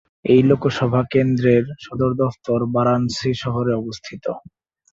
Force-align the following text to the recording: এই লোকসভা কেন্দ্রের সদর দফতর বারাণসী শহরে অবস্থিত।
এই 0.25 0.41
লোকসভা 0.49 1.01
কেন্দ্রের 1.13 1.63
সদর 1.81 2.11
দফতর 2.19 2.59
বারাণসী 2.73 3.31
শহরে 3.43 3.71
অবস্থিত। 3.75 4.25